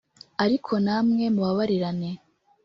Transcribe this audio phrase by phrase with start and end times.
[0.43, 2.09] Ari ko namwe mubabarirana